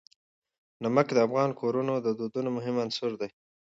[0.83, 3.29] نمک د افغان کورنیو د دودونو مهم عنصر دی.